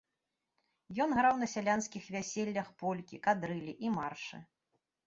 [1.05, 4.47] Ён граў на сялянскіх вяселлях полькі, кадрылі і маршы.